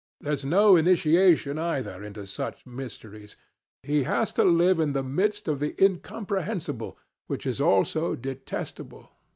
There's 0.19 0.43
no 0.43 0.75
initiation 0.77 1.59
either 1.59 2.03
into 2.03 2.25
such 2.25 2.65
mysteries. 2.65 3.35
He 3.83 4.01
has 4.01 4.33
to 4.33 4.43
live 4.43 4.79
in 4.79 4.93
the 4.93 5.03
midst 5.03 5.47
of 5.47 5.59
the 5.59 5.75
incomprehensible, 5.79 6.97
which 7.27 7.45
is 7.45 7.61
also 7.61 8.15
detestable. 8.15 9.11